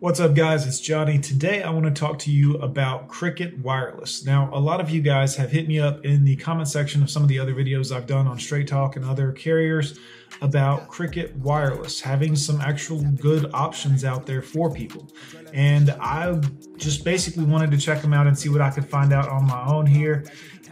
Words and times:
What's 0.00 0.18
up 0.18 0.34
guys, 0.34 0.66
it's 0.66 0.80
Johnny. 0.80 1.20
Today 1.20 1.62
I 1.62 1.70
want 1.70 1.86
to 1.86 1.92
talk 1.92 2.18
to 2.20 2.32
you 2.32 2.56
about 2.56 3.06
Cricket 3.06 3.60
Wireless. 3.60 4.24
Now, 4.24 4.50
a 4.52 4.58
lot 4.58 4.80
of 4.80 4.90
you 4.90 5.00
guys 5.00 5.36
have 5.36 5.52
hit 5.52 5.68
me 5.68 5.78
up 5.78 6.04
in 6.04 6.24
the 6.24 6.34
comment 6.34 6.66
section 6.68 7.00
of 7.00 7.10
some 7.10 7.22
of 7.22 7.28
the 7.28 7.38
other 7.38 7.54
videos 7.54 7.94
I've 7.94 8.08
done 8.08 8.26
on 8.26 8.40
Straight 8.40 8.66
Talk 8.66 8.96
and 8.96 9.04
other 9.04 9.30
carriers 9.30 9.96
about 10.42 10.88
Cricket 10.88 11.34
Wireless, 11.36 12.00
having 12.00 12.36
some 12.36 12.60
actual 12.60 13.00
good 13.02 13.50
options 13.52 14.04
out 14.04 14.26
there 14.26 14.42
for 14.42 14.72
people. 14.72 15.08
And 15.52 15.90
I 16.00 16.40
just 16.76 17.04
basically 17.04 17.44
wanted 17.44 17.70
to 17.70 17.78
check 17.78 18.02
them 18.02 18.12
out 18.12 18.26
and 18.26 18.38
see 18.38 18.48
what 18.48 18.60
I 18.60 18.70
could 18.70 18.88
find 18.88 19.12
out 19.12 19.28
on 19.28 19.46
my 19.46 19.64
own 19.66 19.86
here. 19.86 20.24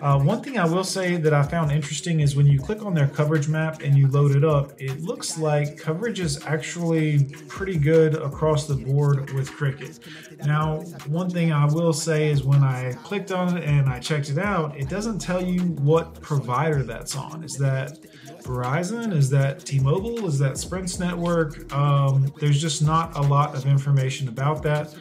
Uh, 0.02 0.18
one 0.18 0.42
thing 0.42 0.58
I 0.58 0.66
will 0.66 0.82
say 0.82 1.16
that 1.16 1.32
I 1.32 1.44
found 1.44 1.70
interesting 1.70 2.18
is 2.18 2.34
when 2.34 2.44
you 2.44 2.58
click 2.58 2.84
on 2.84 2.92
their 2.92 3.06
coverage 3.06 3.46
map 3.46 3.82
and 3.82 3.96
you 3.96 4.08
load 4.08 4.34
it 4.34 4.44
up, 4.44 4.72
it 4.80 5.00
looks 5.00 5.38
like 5.38 5.78
coverage 5.78 6.18
is 6.18 6.44
actually 6.44 7.26
pretty 7.46 7.78
good 7.78 8.16
across 8.16 8.66
the 8.66 8.74
board 8.74 9.32
with 9.32 9.52
Cricket. 9.52 10.00
Now, 10.44 10.80
one 11.06 11.30
thing 11.30 11.52
I 11.52 11.66
will 11.66 11.92
say 11.92 12.30
is 12.30 12.42
when 12.42 12.64
I 12.64 12.94
clicked 13.04 13.30
on 13.30 13.56
it 13.56 13.62
and 13.62 13.88
I 13.88 14.00
checked 14.00 14.28
it 14.28 14.38
out, 14.38 14.76
it 14.76 14.88
doesn't 14.88 15.20
tell 15.20 15.40
you 15.40 15.60
what 15.60 16.20
provider 16.20 16.82
that's 16.82 17.14
on. 17.14 17.44
Is 17.44 17.56
that 17.58 18.00
Verizon? 18.42 19.12
Is 19.14 19.30
that 19.30 19.64
T-Mobile? 19.64 20.26
Is 20.26 20.38
that 20.38 20.58
Sprint's 20.58 20.98
network? 20.98 21.72
Um, 21.72 22.32
there's 22.38 22.60
just 22.60 22.82
not 22.82 23.16
a 23.16 23.20
lot 23.20 23.54
of 23.54 23.66
information 23.66 24.28
about 24.28 24.62
that. 24.64 24.94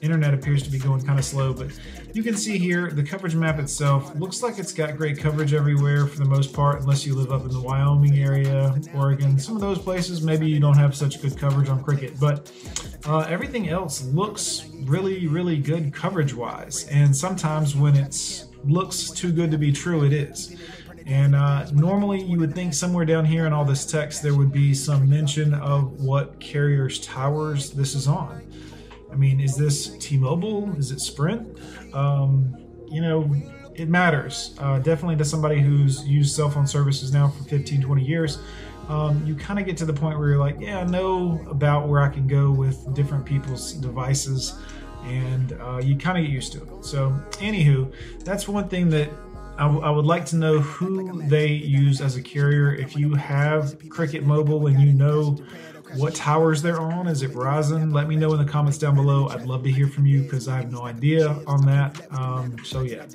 Internet 0.00 0.34
appears 0.34 0.62
to 0.62 0.70
be 0.70 0.78
going 0.78 1.00
kind 1.02 1.18
of 1.18 1.24
slow, 1.24 1.54
but 1.54 1.70
you 2.12 2.22
can 2.22 2.36
see 2.36 2.58
here 2.58 2.90
the 2.90 3.02
coverage 3.02 3.34
map 3.34 3.58
itself 3.58 4.14
looks 4.16 4.42
like 4.42 4.58
it's 4.58 4.72
got 4.72 4.96
great 4.96 5.18
coverage 5.18 5.54
everywhere 5.54 6.06
for 6.06 6.18
the 6.18 6.24
most 6.26 6.52
part, 6.52 6.80
unless 6.82 7.06
you 7.06 7.14
live 7.14 7.32
up 7.32 7.42
in 7.42 7.48
the 7.48 7.60
Wyoming 7.60 8.18
area, 8.18 8.74
Oregon. 8.94 9.38
Some 9.38 9.54
of 9.54 9.62
those 9.62 9.78
places, 9.78 10.20
maybe 10.20 10.46
you 10.46 10.60
don't 10.60 10.76
have 10.76 10.94
such 10.94 11.22
good 11.22 11.38
coverage 11.38 11.68
on 11.70 11.82
cricket, 11.82 12.20
but 12.20 12.52
uh, 13.06 13.20
everything 13.20 13.70
else 13.70 14.04
looks 14.04 14.66
really, 14.82 15.26
really 15.26 15.56
good 15.56 15.94
coverage 15.94 16.34
wise. 16.34 16.86
And 16.88 17.16
sometimes 17.16 17.74
when 17.74 17.96
it 17.96 18.44
looks 18.64 19.10
too 19.10 19.32
good 19.32 19.50
to 19.50 19.58
be 19.58 19.72
true, 19.72 20.04
it 20.04 20.12
is. 20.12 20.56
And 21.06 21.34
uh, 21.34 21.70
normally 21.72 22.22
you 22.22 22.38
would 22.38 22.54
think 22.54 22.72
somewhere 22.72 23.04
down 23.04 23.24
here 23.24 23.46
in 23.46 23.52
all 23.52 23.64
this 23.64 23.84
text 23.84 24.22
there 24.22 24.34
would 24.34 24.52
be 24.52 24.72
some 24.72 25.08
mention 25.08 25.52
of 25.54 26.00
what 26.00 26.40
carrier's 26.40 26.98
towers 27.00 27.70
this 27.70 27.94
is 27.94 28.08
on. 28.08 28.42
I 29.12 29.16
mean, 29.16 29.38
is 29.38 29.56
this 29.56 29.96
T-Mobile? 29.98 30.74
Is 30.76 30.90
it 30.90 31.00
Sprint? 31.00 31.58
Um, 31.92 32.56
you 32.88 33.00
know, 33.00 33.30
it 33.74 33.88
matters. 33.88 34.54
Uh, 34.58 34.78
definitely 34.78 35.16
to 35.16 35.24
somebody 35.24 35.60
who's 35.60 36.04
used 36.06 36.34
cell 36.34 36.50
phone 36.50 36.66
services 36.66 37.12
now 37.12 37.28
for 37.28 37.44
15, 37.44 37.82
20 37.82 38.04
years. 38.04 38.38
Um, 38.88 39.24
you 39.26 39.34
kind 39.34 39.58
of 39.58 39.66
get 39.66 39.76
to 39.78 39.84
the 39.84 39.92
point 39.92 40.18
where 40.18 40.28
you're 40.28 40.38
like, 40.38 40.56
yeah, 40.60 40.80
I 40.80 40.84
know 40.84 41.44
about 41.48 41.88
where 41.88 42.00
I 42.02 42.08
can 42.08 42.26
go 42.26 42.50
with 42.50 42.92
different 42.94 43.24
people's 43.24 43.72
devices, 43.72 44.58
and 45.04 45.52
uh, 45.52 45.78
you 45.82 45.96
kind 45.96 46.18
of 46.18 46.24
get 46.24 46.30
used 46.30 46.52
to 46.52 46.62
it. 46.62 46.84
So, 46.84 47.18
anywho, 47.34 47.92
that's 48.24 48.46
one 48.46 48.68
thing 48.68 48.90
that 48.90 49.10
I, 49.58 49.66
I 49.66 49.90
would 49.90 50.06
like 50.06 50.26
to 50.26 50.36
know 50.36 50.58
who 50.58 51.22
they 51.28 51.46
use 51.48 52.00
as 52.00 52.16
a 52.16 52.22
carrier. 52.22 52.74
If 52.74 52.96
you 52.96 53.14
have 53.14 53.76
Cricket 53.88 54.24
Mobile 54.24 54.66
and 54.66 54.80
you 54.80 54.92
know 54.92 55.38
what 55.96 56.14
towers 56.14 56.62
they're 56.62 56.80
on. 56.80 57.06
Is 57.06 57.22
it 57.22 57.32
Verizon? 57.32 57.92
Let 57.92 58.08
me 58.08 58.16
know 58.16 58.32
in 58.32 58.44
the 58.44 58.50
comments 58.50 58.78
down 58.78 58.94
below. 58.94 59.28
I'd 59.28 59.46
love 59.46 59.62
to 59.64 59.70
hear 59.70 59.86
from 59.86 60.06
you 60.06 60.22
because 60.22 60.48
I 60.48 60.56
have 60.56 60.72
no 60.72 60.82
idea 60.82 61.28
on 61.46 61.64
that. 61.66 62.00
Um, 62.12 62.56
so 62.64 62.82
yeah. 62.82 63.06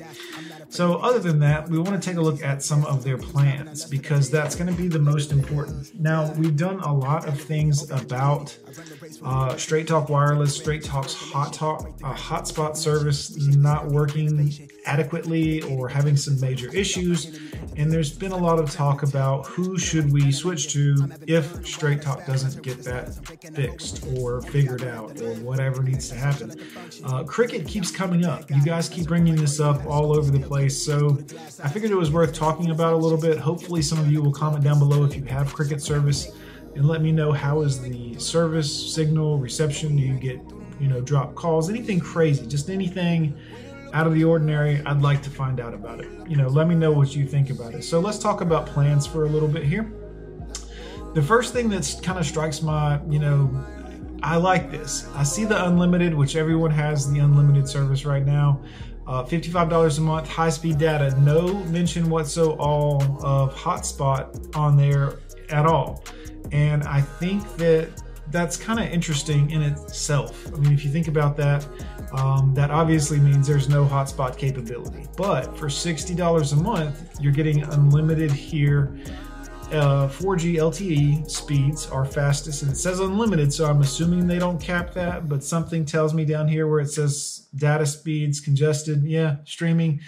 So 0.70 0.98
other 0.98 1.20
than 1.20 1.40
that, 1.40 1.68
we 1.70 1.78
want 1.78 2.02
to 2.02 2.10
take 2.10 2.18
a 2.18 2.22
look 2.22 2.42
at 2.44 2.64
some 2.64 2.86
of 2.86 3.04
their 3.04 3.18
plans 3.18 3.86
because 3.86 4.30
that's 4.30 4.56
going 4.56 4.74
to 4.74 4.82
be 4.82 4.88
the 4.88 5.00
most 5.00 5.32
important. 5.32 6.00
Now 6.00 6.32
we've 6.34 6.56
done 6.56 6.80
a 6.82 6.94
lot 6.94 7.28
of 7.28 7.40
things 7.40 7.90
about 7.92 8.58
uh, 9.24 9.58
Straight 9.58 9.88
Talk 9.88 10.10
Wireless, 10.10 10.56
Straight 10.56 10.84
Talk's 10.84 11.14
Hot 11.14 11.54
Talk, 11.54 11.88
uh, 12.04 12.14
hotspot 12.14 12.76
service 12.78 13.36
not 13.38 13.88
working 13.88 14.58
adequately 14.90 15.62
or 15.64 15.88
having 15.88 16.18
some 16.18 16.40
major 16.40 16.74
issues. 16.74 17.40
And 17.78 17.92
there's 17.92 18.12
been 18.12 18.32
a 18.32 18.38
lot 18.38 18.60
of 18.60 18.72
talk 18.72 19.04
about 19.04 19.46
who 19.46 19.78
should 19.78 20.12
we 20.12 20.32
switch 20.32 20.74
to 20.74 21.10
if 21.28 21.66
Straight 21.66 22.02
Talk 22.02 22.26
doesn't 22.26 22.62
get 22.64 22.84
that 22.84 23.14
fixed 23.54 24.04
or 24.18 24.42
figured 24.42 24.84
out 24.84 25.22
or 25.22 25.36
whatever 25.36 25.84
needs 25.84 26.10
to 26.10 26.16
happen. 26.16 26.60
Uh, 27.06 27.24
Cricket 27.24 27.68
keeps 27.68 27.92
coming 27.92 28.26
up. 28.26 28.50
You 28.50 28.64
guys 28.64 28.90
keep 28.90 29.08
bringing 29.08 29.36
this 29.36 29.60
up 29.60 29.86
all 29.86 30.18
over 30.18 30.32
the 30.32 30.46
place. 30.46 30.76
So 30.82 31.20
I 31.64 31.70
figured 31.70 31.92
it 31.92 31.98
was 31.98 32.12
worth 32.12 32.34
talking 32.34 32.72
about 32.72 32.94
a 32.94 32.98
little 32.98 33.22
bit. 33.22 33.38
Hopefully, 33.38 33.82
some 33.82 34.00
of 34.00 34.12
you 34.12 34.22
will 34.24 34.34
comment 34.34 34.64
down 34.64 34.80
below 34.80 35.04
if 35.04 35.16
you 35.16 35.24
have 35.26 35.54
Cricket 35.54 35.82
service 35.82 36.32
and 36.76 36.88
let 36.88 37.02
me 37.02 37.12
know 37.12 37.32
how 37.32 37.62
is 37.62 37.80
the 37.80 38.18
service 38.20 38.94
signal 38.94 39.38
reception. 39.38 39.96
Do 39.96 40.02
you 40.02 40.16
get 40.16 40.42
you 40.80 40.88
know 40.88 41.02
drop 41.02 41.36
calls, 41.36 41.70
anything 41.70 42.00
crazy, 42.00 42.46
just 42.48 42.70
anything 42.70 43.38
out 43.94 44.08
of 44.08 44.14
the 44.14 44.24
ordinary, 44.24 44.82
I'd 44.86 45.02
like 45.02 45.22
to 45.24 45.30
find 45.30 45.60
out 45.60 45.74
about 45.74 46.00
it. 46.00 46.10
You 46.28 46.38
know, 46.38 46.48
let 46.48 46.68
me 46.68 46.76
know 46.76 46.92
what 46.92 47.16
you 47.16 47.28
think 47.28 47.50
about 47.50 47.74
it. 47.74 47.84
So 47.84 48.00
let's 48.00 48.20
talk 48.20 48.42
about 48.42 48.66
plans 48.66 49.06
for 49.06 49.26
a 49.26 49.30
little 49.30 49.48
bit 49.48 49.64
here. 49.64 49.92
The 51.14 51.22
first 51.22 51.54
thing 51.54 51.70
that's 51.70 52.00
kind 52.00 52.20
of 52.20 52.26
strikes 52.26 52.62
my, 52.62 53.02
you 53.10 53.20
know, 53.20 53.66
I 54.22 54.36
like 54.36 54.70
this. 54.70 55.08
I 55.16 55.24
see 55.24 55.46
the 55.46 55.66
unlimited, 55.66 56.14
which 56.14 56.36
everyone 56.36 56.72
has 56.72 57.10
the 57.12 57.20
unlimited 57.20 57.68
service 57.68 58.06
right 58.06 58.26
now. 58.26 58.62
Uh, 59.08 59.24
$55 59.24 59.98
a 59.98 60.02
month, 60.02 60.28
high 60.28 60.52
speed 60.52 60.78
data, 60.78 61.20
no 61.20 61.54
mention 61.66 62.10
whatsoever 62.12 63.04
of 63.24 63.56
hotspot 63.56 64.56
on 64.56 64.78
there 64.78 65.20
at 65.50 65.66
all. 65.66 66.04
And 66.52 66.84
I 66.84 67.02
think 67.02 67.58
that 67.58 67.90
that's 68.32 68.56
kind 68.56 68.80
of 68.80 68.86
interesting 68.88 69.50
in 69.50 69.62
itself. 69.62 70.48
I 70.54 70.58
mean, 70.58 70.74
if 70.74 70.86
you 70.86 70.92
think 70.92 71.08
about 71.08 71.36
that, 71.38 71.66
um, 72.14 72.54
that 72.56 72.72
obviously 72.72 73.20
means 73.20 73.48
there's 73.48 73.70
no 73.70 73.86
hotspot 73.86 74.38
capability. 74.38 75.06
But 75.16 75.58
for 75.58 75.68
$60 75.68 76.54
a 76.54 76.56
month, 76.56 77.20
you're 77.20 77.34
getting 77.34 77.64
unlimited 77.64 78.32
here. 78.32 78.98
Uh, 79.72 80.08
4G 80.08 80.56
LTE 80.56 81.30
speeds 81.30 81.88
are 81.88 82.04
fastest, 82.04 82.64
and 82.64 82.72
it 82.72 82.76
says 82.76 83.00
unlimited, 83.00 83.54
so 83.54 83.66
I'm 83.66 83.82
assuming 83.82 84.26
they 84.26 84.40
don't 84.40 84.60
cap 84.60 84.94
that. 84.94 85.30
But 85.30 85.44
something 85.44 85.86
tells 85.86 86.14
me 86.14 86.26
down 86.26 86.48
here 86.48 86.68
where 86.68 86.80
it 86.80 86.90
says 86.90 87.48
data 87.56 87.86
speeds 87.86 88.40
congested, 88.40 89.04
yeah, 89.04 89.38
streaming, 89.46 90.02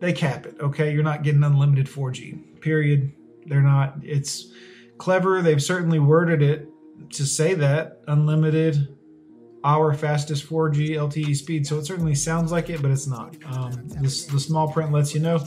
they 0.00 0.14
cap 0.14 0.46
it. 0.46 0.56
Okay, 0.60 0.92
you're 0.92 1.02
not 1.02 1.22
getting 1.22 1.42
unlimited 1.42 1.86
4G. 1.86 2.60
Period. 2.62 3.12
They're 3.46 3.60
not. 3.60 3.96
It's 4.02 4.52
clever. 4.96 5.42
They've 5.42 5.62
certainly 5.62 5.98
worded 5.98 6.42
it 6.42 6.68
to 7.10 7.26
say 7.26 7.54
that 7.54 8.00
unlimited 8.08 8.96
our 9.64 9.94
fastest 9.94 10.48
4G 10.48 10.90
LTE 10.90 11.36
speed. 11.36 11.66
So 11.66 11.78
it 11.78 11.86
certainly 11.86 12.14
sounds 12.14 12.52
like 12.52 12.70
it, 12.70 12.82
but 12.82 12.90
it's 12.90 13.06
not. 13.06 13.36
Um, 13.46 13.72
this, 14.00 14.26
the 14.26 14.40
small 14.40 14.70
print 14.70 14.92
lets 14.92 15.14
you 15.14 15.20
know 15.20 15.38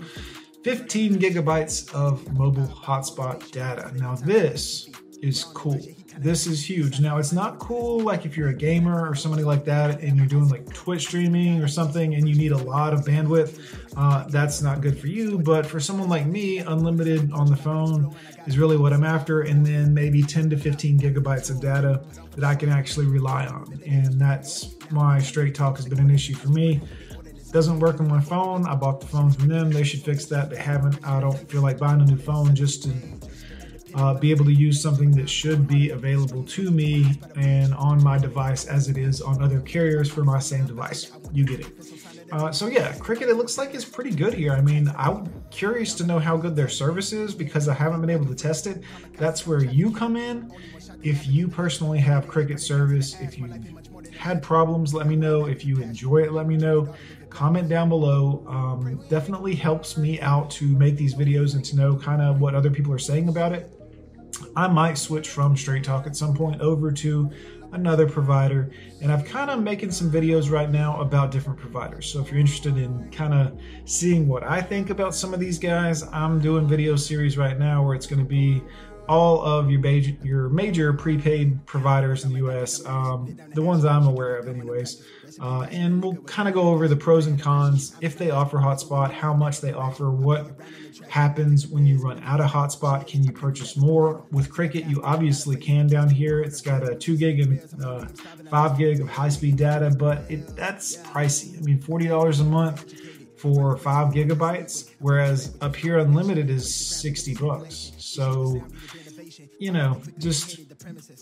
15 0.64 1.16
gigabytes 1.16 1.94
of 1.94 2.32
mobile 2.34 2.68
hotspot 2.68 3.52
data. 3.52 3.92
Now, 3.96 4.16
this 4.16 4.90
is 5.26 5.44
cool. 5.44 5.80
This 6.18 6.48
is 6.48 6.68
huge. 6.68 7.02
Now, 7.02 7.18
it's 7.18 7.34
not 7.34 7.60
cool 7.60 8.00
like 8.00 8.26
if 8.26 8.38
you're 8.38 8.48
a 8.50 8.54
gamer 8.54 9.10
or 9.10 9.16
somebody 9.16 9.44
like 9.44 9.66
that 9.66 10.00
and 10.00 10.16
you're 10.18 10.28
doing 10.28 10.48
like 10.48 10.72
Twitch 10.74 11.08
streaming 11.08 11.62
or 11.62 11.68
something 11.68 12.16
and 12.16 12.28
you 12.30 12.36
need 12.36 12.54
a 12.54 12.58
lot 12.58 12.94
of 12.94 13.02
bandwidth. 13.02 13.60
Uh, 13.98 14.26
that's 14.30 14.62
not 14.62 14.80
good 14.80 14.98
for 14.98 15.08
you. 15.08 15.40
But 15.40 15.66
for 15.66 15.80
someone 15.80 16.08
like 16.08 16.26
me, 16.26 16.60
unlimited 16.60 17.32
on 17.34 17.48
the 17.48 17.56
phone 17.58 18.16
is 18.48 18.58
really 18.58 18.78
what 18.78 18.94
I'm 18.94 19.04
after. 19.04 19.42
And 19.42 19.66
then 19.66 19.94
maybe 19.94 20.22
10 20.22 20.50
to 20.52 20.58
15 20.58 21.00
gigabytes 21.00 21.50
of 21.50 21.60
data 21.60 22.06
that 22.36 22.46
I 22.46 22.56
can 22.56 22.70
actually 22.70 23.08
rely 23.08 23.48
on. 23.48 23.82
And 23.86 24.20
that's 24.20 24.76
why 24.92 25.20
Straight 25.20 25.54
Talk 25.54 25.76
has 25.78 25.86
been 25.86 26.00
an 26.00 26.12
issue 26.12 26.36
for 26.36 26.50
me 26.50 26.82
doesn't 27.52 27.80
work 27.80 28.02
on 28.02 28.08
my 28.10 28.20
phone. 28.20 28.68
I 28.68 28.76
bought 28.76 29.00
the 29.00 29.08
phone 29.08 29.32
from 29.32 29.48
them. 29.48 29.72
They 29.72 29.86
should 29.86 30.02
fix 30.02 30.26
that. 30.26 30.50
They 30.50 30.58
haven't. 30.58 31.00
I 31.08 31.22
don't 31.22 31.38
feel 31.50 31.62
like 31.62 31.78
buying 31.78 32.02
a 32.02 32.06
new 32.06 32.18
phone 32.18 32.54
just 32.54 32.84
to 32.84 32.90
uh, 33.96 34.14
be 34.14 34.30
able 34.30 34.46
to 34.46 34.54
use 34.54 34.82
something 34.82 35.12
that 35.12 35.30
should 35.30 35.68
be 35.68 35.90
available 35.90 36.44
to 36.44 36.70
me 36.70 37.20
and 37.36 37.74
on 37.76 38.04
my 38.04 38.18
device 38.18 38.66
as 38.66 38.90
it 38.90 38.98
is 38.98 39.22
on 39.22 39.42
other 39.42 39.62
carriers 39.62 40.10
for 40.10 40.24
my 40.24 40.40
same 40.40 40.66
device. 40.66 41.12
You 41.32 41.46
get 41.46 41.62
it. 41.62 41.68
Uh, 42.32 42.52
so 42.52 42.68
yeah, 42.68 42.94
Cricket 42.98 43.30
it 43.30 43.36
looks 43.36 43.58
like 43.58 43.74
it's 43.74 43.86
pretty 43.86 44.12
good 44.12 44.34
here. 44.34 44.52
I 44.52 44.62
mean, 44.62 44.92
I'm 44.98 45.32
curious 45.50 45.94
to 45.96 46.06
know 46.06 46.20
how 46.20 46.36
good 46.36 46.56
their 46.56 46.68
service 46.68 47.14
is 47.14 47.34
because 47.34 47.70
I 47.70 47.74
haven't 47.74 48.02
been 48.02 48.10
able 48.10 48.26
to 48.26 48.36
test 48.36 48.68
it. 48.68 48.84
That's 49.14 49.48
where 49.48 49.64
you 49.64 49.92
come 49.92 50.18
in. 50.18 50.52
If 51.02 51.28
you 51.28 51.48
personally 51.48 52.00
have 52.00 52.28
Cricket 52.28 52.60
service, 52.60 53.20
if 53.22 53.38
you 53.38 53.48
had 54.18 54.42
problems, 54.42 54.94
let 54.94 55.08
me 55.08 55.16
know. 55.16 55.46
If 55.46 55.64
you 55.64 55.82
enjoy 55.82 56.24
it, 56.24 56.32
let 56.32 56.48
me 56.48 56.58
know. 56.58 56.94
Comment 57.30 57.70
down 57.70 57.90
below. 57.90 58.44
Um, 58.48 59.04
definitely 59.08 59.56
helps 59.56 59.98
me 59.98 60.20
out 60.22 60.50
to 60.52 60.66
make 60.66 60.98
these 60.98 61.14
videos 61.14 61.54
and 61.54 61.64
to 61.66 61.76
know 61.76 61.96
kind 61.96 62.22
of 62.22 62.42
what 62.42 62.56
other 62.56 62.72
people 62.72 62.92
are 62.92 63.00
saying 63.00 63.30
about 63.30 63.54
it. 63.54 63.75
I 64.56 64.68
might 64.68 64.98
switch 64.98 65.30
from 65.30 65.56
Straight 65.56 65.84
Talk 65.84 66.08
at 66.08 66.16
some 66.16 66.34
point 66.34 66.62
over 66.62 66.92
to 66.92 67.30
another 67.72 68.08
provider. 68.08 68.72
And 69.02 69.12
I've 69.12 69.26
kind 69.26 69.50
of 69.50 69.62
making 69.62 69.92
some 69.92 70.12
videos 70.12 70.50
right 70.50 70.70
now 70.70 71.00
about 71.02 71.32
different 71.32 71.60
providers. 71.60 72.08
So 72.08 72.22
if 72.22 72.32
you're 72.32 72.40
interested 72.40 72.78
in 72.78 73.10
kind 73.12 73.34
of 73.34 73.60
seeing 73.86 74.28
what 74.28 74.44
I 74.44 74.62
think 74.62 74.90
about 74.90 75.14
some 75.14 75.34
of 75.34 75.40
these 75.40 75.60
guys, 75.60 76.04
I'm 76.12 76.40
doing 76.40 76.68
video 76.68 76.96
series 76.96 77.38
right 77.38 77.58
now 77.60 77.86
where 77.86 77.96
it's 77.96 78.08
going 78.08 78.20
to 78.20 78.26
be 78.26 78.64
all 79.08 79.42
of 79.42 79.70
your 79.70 79.80
major, 79.80 80.16
your 80.24 80.50
major 80.50 80.94
prepaid 80.94 81.66
providers 81.66 82.24
in 82.24 82.32
the 82.32 82.38
U.S., 82.38 82.86
um, 82.86 83.38
the 83.54 83.62
ones 83.62 83.86
I'm 83.86 84.08
aware 84.08 84.38
of, 84.38 84.48
anyways. 84.48 85.04
Uh, 85.40 85.62
and 85.72 86.04
we'll 86.04 86.16
kind 86.24 86.48
of 86.48 86.54
go 86.54 86.64
over 86.70 86.88
the 86.88 86.96
pros 86.96 87.28
and 87.28 87.42
cons, 87.42 87.96
if 88.02 88.18
they 88.18 88.32
offer 88.32 88.58
hotspot, 88.58 89.12
how 89.12 89.34
much 89.34 89.62
they 89.62 89.74
offer, 89.74 90.10
what 90.12 90.60
happens 91.10 91.68
when 91.68 91.86
you 91.86 91.98
run 92.02 92.22
out 92.24 92.40
of 92.40 92.50
hotspot. 92.50 93.08
Can 93.08 93.24
you 93.24 93.32
purchase 93.32 93.76
more? 93.76 94.26
With 94.32 94.50
Cricket, 94.50 94.86
you 94.86 95.02
obviously 95.04 95.56
can 95.56 95.88
down 95.88 96.10
here. 96.10 96.42
It's 96.42 96.62
got 96.62 96.88
a 96.88 96.96
2 96.96 97.18
gig 97.18 97.40
and 97.40 97.84
uh, 97.84 98.06
5 98.50 98.78
gig 98.78 99.02
of 99.02 99.10
high 99.10 99.30
speed 99.30 99.58
data, 99.58 99.96
but 99.98 100.30
it, 100.30 100.56
that's 100.56 100.98
pricey. 100.98 101.58
I 101.58 101.62
mean, 101.62 101.80
$40 101.82 102.42
a 102.42 102.44
month 102.44 102.94
for 103.46 103.78
5 103.78 104.12
gigabytes, 104.12 104.90
whereas 104.98 105.56
up 105.62 105.76
here 105.76 106.00
unlimited 106.00 106.50
is 106.50 106.74
60 106.74 107.36
bucks. 107.36 107.92
So, 108.00 108.66
you 109.60 109.72
know, 109.72 110.02
just 110.18 110.68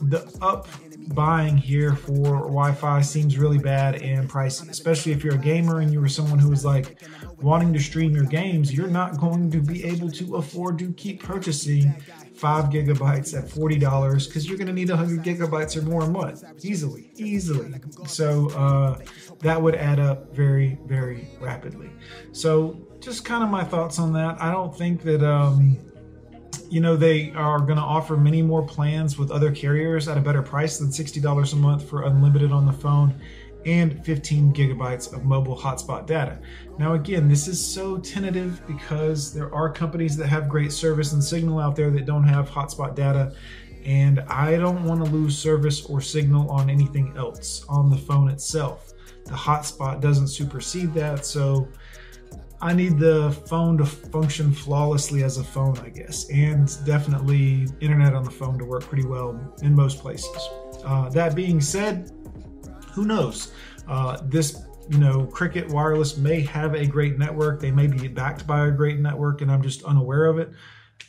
the 0.10 0.22
up 0.42 0.70
buying 1.14 1.58
here 1.58 1.96
for 1.96 2.48
Wi-Fi 2.48 3.02
seems 3.02 3.38
really 3.38 3.58
bad 3.58 4.02
and 4.02 4.30
pricey, 4.30 4.70
especially 4.70 5.12
if 5.12 5.22
you're 5.22 5.36
a 5.36 5.38
gamer 5.38 5.82
and 5.82 5.92
you 5.92 6.00
were 6.00 6.08
someone 6.08 6.40
who 6.40 6.50
was 6.50 6.64
like 6.64 7.02
wanting 7.42 7.74
to 7.74 7.80
stream 7.80 8.16
your 8.16 8.24
games. 8.26 8.74
You're 8.74 8.88
not 8.88 9.18
going 9.18 9.52
to 9.52 9.60
be 9.60 9.84
able 9.84 10.10
to 10.12 10.38
afford 10.38 10.80
to 10.80 10.94
keep 10.94 11.22
purchasing 11.22 11.94
five 12.34 12.66
gigabytes 12.66 13.38
at 13.38 13.50
forty 13.50 13.78
dollars 13.78 14.28
because 14.28 14.48
you're 14.48 14.58
going 14.58 14.68
to 14.68 14.74
need 14.74 14.90
a 14.90 14.98
hundred 14.98 15.24
gigabytes 15.24 15.78
or 15.78 15.82
more 15.84 16.04
a 16.04 16.08
month 16.08 16.44
easily, 16.66 17.12
easily. 17.16 17.74
So 18.08 18.50
uh, 18.52 19.00
that 19.40 19.62
would 19.62 19.76
add 19.76 20.00
up 20.00 20.34
very, 20.34 20.78
very 20.86 21.30
rapidly. 21.40 21.92
So 22.32 22.78
just 23.00 23.26
kind 23.26 23.44
of 23.44 23.50
my 23.50 23.64
thoughts 23.64 24.00
on 24.00 24.14
that. 24.14 24.42
I 24.42 24.52
don't 24.52 24.76
think 24.76 25.02
that. 25.04 25.24
Um, 25.24 25.78
you 26.70 26.80
know, 26.80 26.96
they 26.96 27.32
are 27.34 27.60
going 27.60 27.78
to 27.78 27.84
offer 27.84 28.18
many 28.18 28.42
more 28.42 28.66
plans 28.66 29.16
with 29.16 29.30
other 29.30 29.52
carriers 29.52 30.08
at 30.08 30.18
a 30.18 30.22
better 30.22 30.42
price 30.42 30.80
than 30.80 30.88
$60 30.88 31.54
a 31.54 31.56
month 31.56 31.88
for 31.88 32.04
unlimited 32.04 32.52
on 32.52 32.66
the 32.66 32.74
phone 32.74 33.14
and 33.66 34.04
15 34.06 34.54
gigabytes 34.54 35.14
of 35.14 35.24
mobile 35.24 35.58
hotspot 35.58 36.06
data. 36.06 36.40
Now, 36.78 36.94
again, 36.94 37.28
this 37.28 37.48
is 37.48 37.66
so 37.66 37.98
tentative 37.98 38.62
because 38.68 39.34
there 39.34 39.54
are 39.54 39.72
companies 39.72 40.18
that 40.18 40.28
have 40.28 40.50
great 40.50 40.72
service 40.72 41.14
and 41.14 41.24
signal 41.24 41.60
out 41.60 41.76
there 41.76 41.92
that 41.92 42.06
don't 42.06 42.24
have 42.24 42.50
hotspot 42.50 42.96
data. 42.96 43.34
And 43.86 44.22
I 44.22 44.58
don't 44.58 44.86
want 44.86 45.04
to 45.04 45.12
lose 45.12 45.38
service 45.38 45.86
or 45.86 46.02
signal 46.02 46.50
on 46.50 46.70
anything 46.70 47.14
else 47.18 47.66
on 47.68 47.90
the 47.90 47.98
phone 47.98 48.30
itself. 48.30 48.94
The 49.26 49.34
hotspot 49.34 50.02
doesn't 50.02 50.28
supersede 50.28 50.94
that. 50.94 51.26
So, 51.26 51.68
I 52.64 52.72
need 52.72 52.98
the 52.98 53.30
phone 53.50 53.78
to 53.80 53.86
function 53.86 54.54
flawlessly 54.54 55.22
as 55.24 55.38
a 55.38 55.44
phone, 55.44 55.78
I 55.80 55.90
guess, 55.90 56.30
and 56.30 56.72
definitely 56.86 57.68
internet 57.82 58.14
on 58.14 58.24
the 58.24 58.32
phone 58.32 58.58
to 58.58 58.64
work 58.64 58.84
pretty 58.84 59.06
well 59.06 59.38
in 59.62 59.76
most 59.76 60.00
places. 60.00 60.50
Uh, 60.86 61.10
that 61.10 61.36
being 61.36 61.60
said, 61.60 62.10
who 62.94 63.06
knows? 63.06 63.52
Uh, 63.88 64.18
this 64.24 64.64
you 64.90 64.98
know, 64.98 65.26
Cricket 65.26 65.70
Wireless 65.70 66.18
may 66.18 66.42
have 66.42 66.76
a 66.76 66.86
great 66.86 67.18
network. 67.18 67.60
They 67.60 67.72
may 67.72 67.88
be 67.88 68.08
backed 68.08 68.46
by 68.46 68.68
a 68.68 68.72
great 68.72 69.00
network, 69.00 69.42
and 69.42 69.52
I'm 69.52 69.62
just 69.62 69.84
unaware 69.84 70.26
of 70.26 70.40
it. 70.40 70.52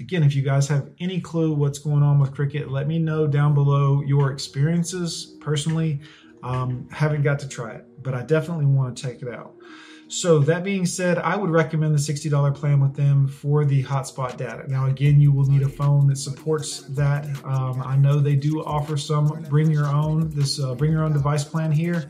Again, 0.01 0.23
if 0.23 0.35
you 0.35 0.43
guys 0.43 0.69
have 0.69 0.91
any 1.01 1.21
clue 1.21 1.53
what's 1.53 1.79
going 1.79 2.03
on 2.03 2.19
with 2.19 2.33
Cricket, 2.35 2.71
let 2.71 2.87
me 2.87 2.99
know 2.99 3.27
down 3.27 3.55
below 3.55 4.03
your 4.03 4.31
experiences. 4.31 5.37
Personally, 5.41 6.01
um, 6.43 6.89
haven't 6.91 7.23
got 7.23 7.39
to 7.41 7.49
try 7.49 7.73
it, 7.73 7.85
but 8.03 8.15
I 8.15 8.23
definitely 8.23 8.67
want 8.67 8.97
to 8.97 9.03
check 9.03 9.23
it 9.23 9.29
out. 9.29 9.55
So 10.15 10.39
that 10.39 10.63
being 10.63 10.87
said, 10.87 11.19
I 11.19 11.35
would 11.35 11.51
recommend 11.51 11.93
the 11.93 11.99
$60 11.99 12.55
plan 12.55 12.79
with 12.79 12.95
them 12.95 13.27
for 13.27 13.65
the 13.65 13.83
hotspot 13.83 14.37
data. 14.37 14.63
Now, 14.69 14.87
again, 14.87 15.19
you 15.19 15.33
will 15.33 15.47
need 15.47 15.63
a 15.63 15.69
phone 15.69 16.07
that 16.07 16.19
supports 16.19 16.83
that. 16.91 17.27
Um, 17.45 17.83
I 17.83 17.97
know 17.97 18.21
they 18.21 18.37
do 18.37 18.63
offer 18.63 18.97
some 18.97 19.27
bring 19.51 19.73
your 19.73 19.89
own, 19.89 20.31
this 20.31 20.61
uh, 20.61 20.77
bring 20.77 20.93
your 20.93 21.03
own 21.03 21.13
device 21.13 21.43
plan 21.43 21.73
here. 21.73 22.09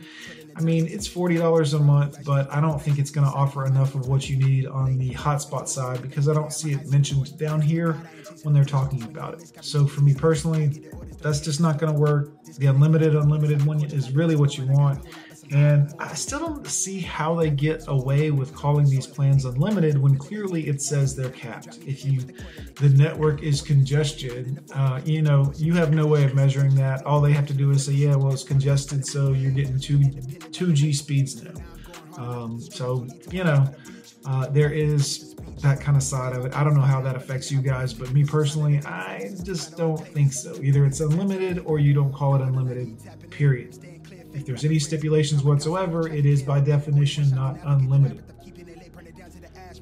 I 0.55 0.61
mean, 0.61 0.87
it's 0.87 1.09
$40 1.09 1.75
a 1.75 1.79
month, 1.79 2.23
but 2.27 2.53
I 2.53 2.61
don't 2.61 2.81
think 2.81 2.99
it's 2.99 3.11
going 3.11 3.27
to 3.27 3.33
offer 3.33 3.65
enough 3.65 3.95
of 3.95 4.07
what 4.07 4.29
you 4.29 4.37
need 4.37 4.67
on 4.67 4.99
the 4.99 5.11
hotspot 5.15 5.67
side 5.67 6.03
because 6.03 6.29
I 6.29 6.35
don't 6.35 6.53
see 6.53 6.73
it 6.73 6.87
mentioned 6.91 7.39
down 7.39 7.63
here 7.63 7.95
when 8.43 8.55
they're 8.55 8.67
talking 8.67 9.03
about 9.05 9.41
it. 9.41 9.65
So 9.65 9.87
for 9.87 10.03
me 10.03 10.13
personally, 10.13 10.91
that's 11.23 11.41
just 11.41 11.59
not 11.59 11.79
going 11.79 11.93
to 11.93 11.99
work. 11.99 12.33
The 12.59 12.67
unlimited, 12.67 13.17
unlimited 13.17 13.65
one 13.65 13.83
is 13.83 14.13
really 14.13 14.37
what 14.37 14.59
you 14.59 14.67
want. 14.67 15.05
And 15.51 15.93
I 15.99 16.15
still 16.15 16.41
don't 16.41 16.67
see 16.67 17.01
how 17.01 17.35
they 17.35 17.51
get 17.51 17.85
away 17.87 18.31
with 18.31 18.55
calling 18.55 18.89
these 18.89 19.07
plans 19.07 19.45
unlimited 19.45 19.99
when 19.99 20.17
clearly 20.17 20.69
it 20.69 20.81
says 20.81 21.15
they're 21.15 21.31
capped. 21.31 21.79
If 21.87 22.05
you, 22.05 22.23
the 22.77 22.89
network 22.89 23.43
is 23.43 23.61
congested, 23.61 24.59
uh, 24.75 25.01
you 25.05 25.23
know, 25.23 25.53
you 25.57 25.75
have 25.75 25.93
no 25.93 26.07
way 26.07 26.25
of 26.25 26.35
measuring 26.35 26.75
that. 26.77 27.05
All 27.05 27.21
they 27.21 27.33
have 27.33 27.47
to 27.47 27.55
do 27.55 27.71
is 27.71 27.87
say, 27.87 27.93
yeah, 27.93 28.17
well, 28.17 28.33
it's 28.33 28.43
congested, 28.43 29.07
so 29.07 29.33
you're 29.33 29.53
getting 29.53 29.79
two, 29.79 30.11
two 30.51 30.73
G 30.73 30.93
speeds 30.93 31.43
now. 31.43 31.53
Um, 32.17 32.61
so, 32.61 33.07
you 33.31 33.45
know, 33.45 33.69
uh, 34.25 34.47
there 34.47 34.73
is 34.73 35.35
that 35.61 35.81
kind 35.81 35.97
of 35.97 36.03
side 36.03 36.35
of 36.35 36.47
it. 36.47 36.57
I 36.57 36.65
don't 36.65 36.75
know 36.75 36.81
how 36.81 37.01
that 37.03 37.17
affects 37.17 37.53
you 37.53 37.61
guys, 37.61 37.93
but 37.93 38.13
me 38.13 38.25
personally, 38.25 38.79
I 38.85 39.31
just 39.45 39.77
don't 39.77 39.99
think 39.99 40.33
so. 40.33 40.55
Either 40.63 40.85
it's 40.87 41.01
unlimited 41.01 41.61
or 41.65 41.79
you 41.79 41.93
don't 41.93 42.13
call 42.13 42.35
it 42.35 42.41
unlimited, 42.41 42.97
period. 43.31 43.94
If 44.35 44.45
there's 44.45 44.65
any 44.65 44.79
stipulations 44.79 45.45
whatsoever, 45.45 46.09
it 46.09 46.27
is 46.27 46.43
by 46.43 46.61
definition 46.61 47.31
not 47.31 47.59
unlimited. 47.65 48.23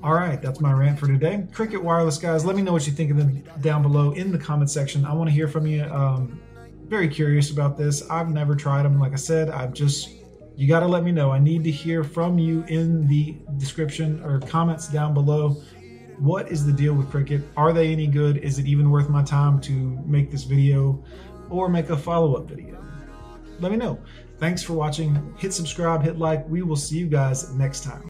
All 0.03 0.15
right, 0.15 0.43
that's 0.43 0.61
my 0.61 0.73
rant 0.73 0.99
for 0.99 1.07
today. 1.07 1.47
Cricket 1.53 1.83
Wireless 1.83 2.19
guys, 2.19 2.45
let 2.45 2.57
me 2.57 2.63
know 2.63 2.73
what 2.73 2.87
you 2.87 2.93
think 2.93 3.11
of 3.11 3.17
them 3.17 3.43
down 3.61 3.83
below 3.83 4.13
in 4.13 4.33
the 4.33 4.39
comment 4.39 4.71
section. 4.71 5.05
I 5.05 5.13
want 5.15 5.31
to 5.31 5.35
hear 5.35 5.49
from 5.49 5.67
you. 5.67 5.85
Um, 5.85 6.41
very 6.87 7.09
curious 7.09 7.51
about 7.51 7.79
this. 7.79 8.09
I've 8.11 8.29
never 8.29 8.55
tried 8.55 8.83
them. 8.83 8.99
Like 9.01 9.13
I 9.13 9.17
said, 9.17 9.49
I've 9.49 9.73
just 9.73 10.11
you 10.57 10.69
got 10.69 10.81
to 10.81 10.87
let 10.87 11.03
me 11.03 11.13
know. 11.13 11.31
I 11.31 11.39
need 11.39 11.65
to 11.65 11.71
hear 11.71 12.05
from 12.05 12.39
you 12.39 12.65
in 12.69 13.07
the 13.09 13.37
description 13.57 14.23
or 14.23 14.41
comments 14.41 14.89
down 14.89 15.15
below. 15.15 15.63
What 16.19 16.53
is 16.53 16.67
the 16.67 16.73
deal 16.73 16.95
with 16.95 17.11
Cricket? 17.11 17.43
Are 17.57 17.73
they 17.73 17.91
any 17.91 18.07
good? 18.07 18.37
Is 18.39 18.59
it 18.59 18.67
even 18.67 18.91
worth 18.91 19.09
my 19.09 19.23
time 19.23 19.61
to 19.63 19.73
make 20.05 20.31
this 20.31 20.45
video 20.45 21.03
or 21.49 21.69
make 21.69 21.91
a 21.91 21.97
follow 21.97 22.35
up 22.35 22.49
video? 22.49 22.85
Let 23.61 23.73
me 23.73 23.79
know. 23.79 23.99
Thanks 24.43 24.61
for 24.61 24.73
watching. 24.73 25.33
Hit 25.39 25.55
subscribe, 25.55 26.03
hit 26.03 26.19
like. 26.19 26.45
We 26.49 26.63
will 26.63 26.75
see 26.75 26.99
you 26.99 27.07
guys 27.07 27.55
next 27.55 27.85
time. 27.85 28.01